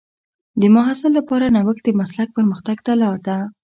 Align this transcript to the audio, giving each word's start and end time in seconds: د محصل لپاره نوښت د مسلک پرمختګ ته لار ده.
د 0.61 0.63
محصل 0.75 1.11
لپاره 1.19 1.45
نوښت 1.55 1.83
د 1.85 1.89
مسلک 1.99 2.29
پرمختګ 2.37 2.77
ته 2.85 2.91
لار 3.01 3.17
ده. 3.27 3.37